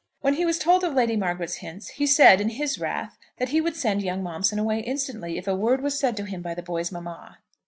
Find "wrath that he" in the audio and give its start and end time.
2.79-3.61